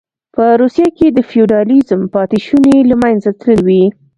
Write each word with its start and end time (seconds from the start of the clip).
په 0.35 0.45
روسیه 0.61 0.89
کې 0.97 1.07
د 1.11 1.19
فیوډالېزم 1.29 2.01
پاتې 2.15 2.37
شوني 2.45 2.77
له 2.89 2.95
منځه 3.03 3.29
تللې 3.39 3.61
وې 3.65 3.85